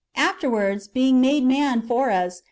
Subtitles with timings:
[0.17, 2.39] ^ Afterwards, being made man for us.